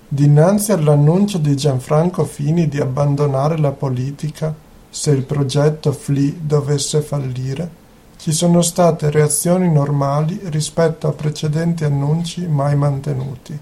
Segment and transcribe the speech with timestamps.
[0.07, 4.53] Dinanzi all'annuncio di Gianfranco Fini di abbandonare la politica
[4.91, 7.81] se il progetto FLI dovesse fallire,
[8.23, 13.59] ci sono state reazioni normali rispetto a precedenti annunci mai mantenuti.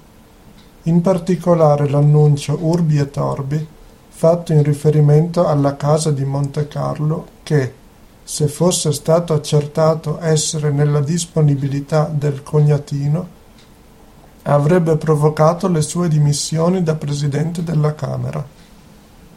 [0.83, 3.67] In particolare l'annuncio Urbi et Orbi,
[4.07, 7.73] fatto in riferimento alla casa di Monte Carlo che,
[8.23, 13.27] se fosse stato accertato essere nella disponibilità del cognatino,
[14.43, 18.45] avrebbe provocato le sue dimissioni da presidente della Camera.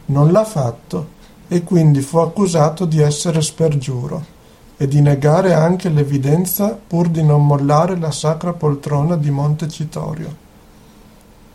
[0.05, 1.07] Non l'ha fatto
[1.47, 4.33] e quindi fu accusato di essere spergiuro
[4.77, 10.43] e di negare anche l'evidenza pur di non mollare la sacra poltrona di Montecitorio.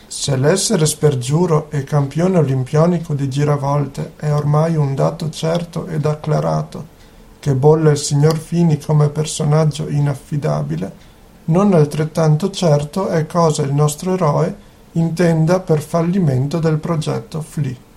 [0.06, 6.98] Se l'essere spergiuro e campione olimpionico di giravolte è ormai un dato certo ed acclarato
[7.38, 11.08] che bolle il signor Fini come personaggio inaffidabile,
[11.46, 17.88] non altrettanto certo è cosa il nostro eroe intenda per fallimento del progetto Flea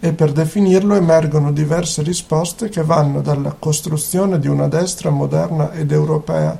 [0.00, 5.92] e per definirlo emergono diverse risposte che vanno dalla costruzione di una destra moderna ed
[5.92, 6.58] europea,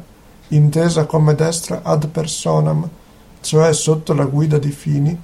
[0.49, 2.87] intesa come destra ad personam,
[3.41, 5.19] cioè sotto la guida di Fini,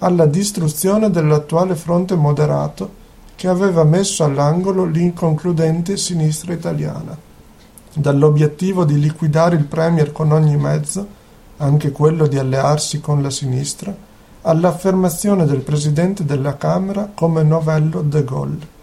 [0.00, 7.16] alla distruzione dell'attuale fronte moderato che aveva messo all'angolo l'inconcludente sinistra italiana.
[7.94, 11.06] Dall'obiettivo di liquidare il Premier con ogni mezzo,
[11.56, 13.94] anche quello di allearsi con la sinistra,
[14.48, 18.74] all'affermazione del Presidente della Camera come novello de Gaulle.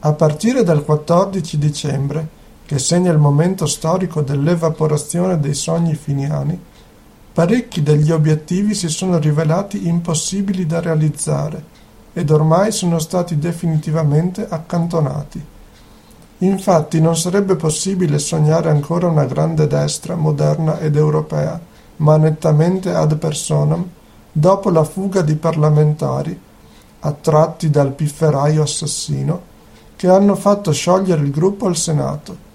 [0.00, 2.28] A partire dal 14 dicembre,
[2.66, 6.60] che segna il momento storico dell'evaporazione dei sogni finiani,
[7.32, 11.64] parecchi degli obiettivi si sono rivelati impossibili da realizzare
[12.12, 15.42] ed ormai sono stati definitivamente accantonati.
[16.38, 21.58] Infatti non sarebbe possibile sognare ancora una grande destra moderna ed europea,
[21.96, 23.88] ma nettamente ad personam,
[24.32, 26.38] dopo la fuga di parlamentari,
[27.00, 29.48] attratti dal pifferaio assassino,
[29.96, 32.48] che hanno fatto sciogliere il gruppo al Senato,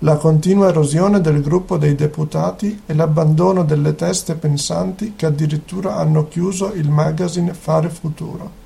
[0.00, 6.28] la continua erosione del gruppo dei deputati e l'abbandono delle teste pensanti che addirittura hanno
[6.28, 8.62] chiuso il magazine Fare Futuro.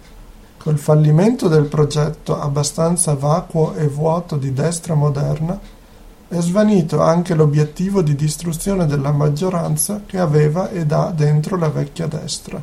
[0.57, 5.59] Col fallimento del progetto abbastanza vacuo e vuoto di destra moderna,
[6.29, 12.07] è svanito anche l'obiettivo di distruzione della maggioranza che aveva ed ha dentro la vecchia
[12.07, 12.61] destra.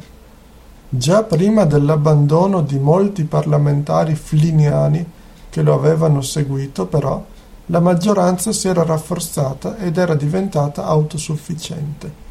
[0.87, 5.03] Già prima dell'abbandono di molti parlamentari fliniani
[5.49, 7.25] che lo avevano seguito, però,
[7.67, 12.23] la maggioranza si era rafforzata ed era diventata autosufficiente.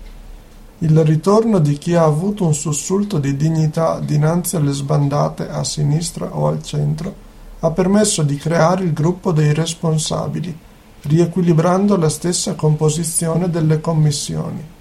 [0.78, 6.28] Il ritorno di chi ha avuto un sussulto di dignità dinanzi alle sbandate a sinistra
[6.36, 7.12] o al centro
[7.60, 10.56] ha permesso di creare il gruppo dei responsabili,
[11.06, 14.72] riequilibrando la stessa composizione delle commissioni.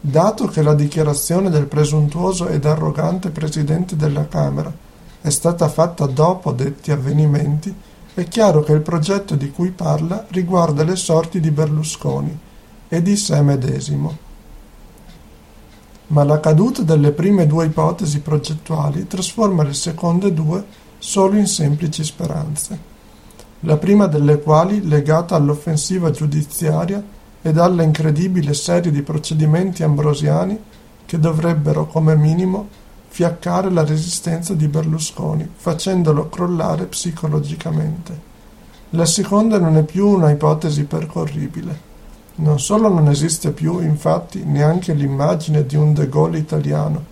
[0.00, 4.72] Dato che la dichiarazione del presuntuoso ed arrogante Presidente della Camera
[5.20, 7.74] è stata fatta dopo detti avvenimenti,
[8.14, 12.38] è chiaro che il progetto di cui parla riguarda le sorti di Berlusconi
[12.88, 14.28] e di sé medesimo.
[16.08, 20.64] Ma la caduta delle prime due ipotesi progettuali trasforma le seconde due
[20.98, 22.89] solo in semplici speranze
[23.60, 27.02] la prima delle quali legata all'offensiva giudiziaria
[27.42, 30.58] ed alla incredibile serie di procedimenti ambrosiani
[31.04, 32.68] che dovrebbero come minimo
[33.08, 38.28] fiaccare la resistenza di Berlusconi, facendolo crollare psicologicamente.
[38.90, 41.88] La seconda non è più una ipotesi percorribile.
[42.36, 47.04] Non solo non esiste più, infatti, neanche l'immagine di un De Gaulle italiano,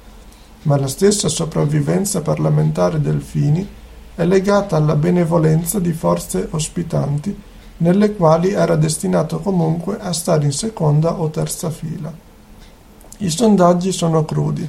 [0.63, 3.69] ma la stessa sopravvivenza parlamentare del Fini
[4.19, 7.41] è legata alla benevolenza di forze ospitanti
[7.77, 12.13] nelle quali era destinato comunque a stare in seconda o terza fila.
[13.19, 14.69] I sondaggi sono crudi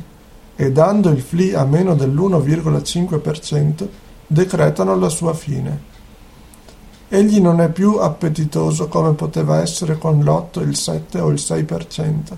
[0.56, 3.88] e dando il FLI a meno dell'1,5%
[4.28, 5.82] decretano la sua fine.
[7.10, 12.38] Egli non è più appetitoso come poteva essere con l'8, il 7 o il 6%.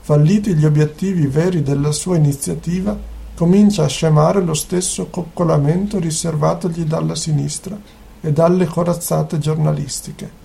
[0.00, 7.14] Falliti gli obiettivi veri della sua iniziativa, comincia a scemare lo stesso coccolamento riservatogli dalla
[7.14, 7.76] sinistra
[8.20, 10.40] e dalle corazzate giornalistiche.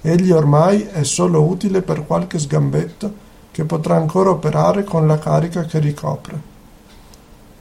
[0.00, 5.64] Egli ormai è solo utile per qualche sgambetto che potrà ancora operare con la carica
[5.64, 6.52] che ricopre.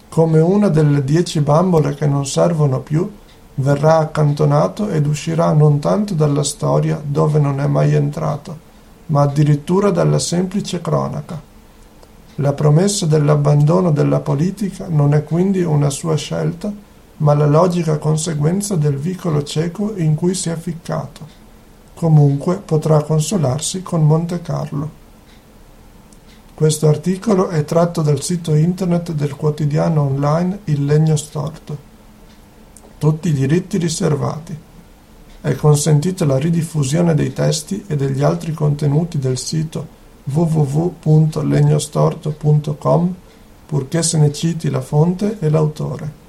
[0.10, 3.10] Come una delle dieci bambole che non servono più,
[3.56, 8.58] verrà accantonato ed uscirà non tanto dalla storia dove non è mai entrato,
[9.08, 11.40] ma addirittura dalla semplice cronaca.
[12.38, 16.74] La promessa dell'abbandono della politica non è quindi una sua scelta,
[17.18, 21.41] ma la logica conseguenza del vicolo cieco in cui si è ficcato.
[21.94, 25.01] Comunque potrà consolarsi con Monte Carlo.
[26.56, 31.77] Questo articolo è tratto dal sito internet del quotidiano online Il Legno Storto.
[32.97, 34.57] Tutti i diritti riservati.
[35.39, 43.16] È consentita la ridiffusione dei testi e degli altri contenuti del sito www.legnostorto.com
[43.66, 46.22] purché se ne citi la fonte e l'autore.